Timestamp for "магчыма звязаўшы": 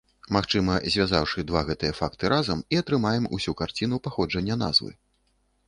0.35-1.43